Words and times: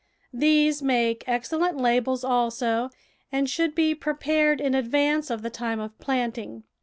These 0.33 0.81
make 0.81 1.23
excellent 1.27 1.77
labels, 1.77 2.23
also, 2.23 2.89
and 3.31 3.47
should 3.47 3.75
be 3.75 3.93
pre 3.93 4.15
pared 4.15 4.59
in 4.59 4.73
advance 4.73 5.29
of 5.29 5.43
the 5.43 5.51
time 5.51 5.79
of 5.79 5.95
planting. 5.99 6.63